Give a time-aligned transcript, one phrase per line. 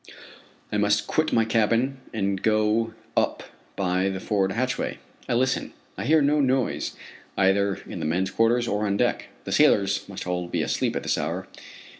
[0.71, 3.43] I must quit my cabin and go up
[3.75, 4.97] by the forward hatchway.
[5.29, 5.73] I listen.
[5.95, 6.95] I hear no noise,
[7.37, 9.27] either in the men's quarters, or on deck.
[9.43, 11.47] The sailors must all be asleep at this hour.